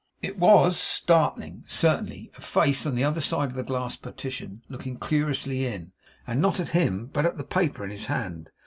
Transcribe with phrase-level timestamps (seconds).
[0.23, 2.31] It WAS startling, certainly.
[2.35, 5.91] A face on the other side of the glass partition looking curiously in;
[6.25, 8.49] and not at him but at the paper in his hand.